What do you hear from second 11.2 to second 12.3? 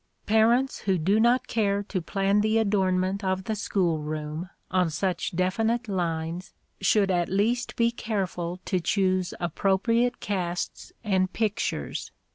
pictures.